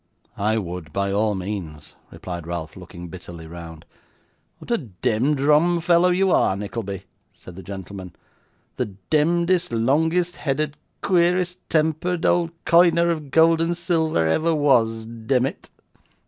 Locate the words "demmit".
15.05-15.69